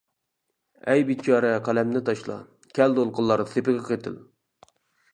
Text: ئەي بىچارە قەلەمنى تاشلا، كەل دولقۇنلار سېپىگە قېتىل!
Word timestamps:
ئەي 0.93 1.05
بىچارە 1.09 1.51
قەلەمنى 1.69 2.03
تاشلا، 2.09 2.39
كەل 2.81 2.99
دولقۇنلار 3.01 3.49
سېپىگە 3.55 3.89
قېتىل! 3.93 4.21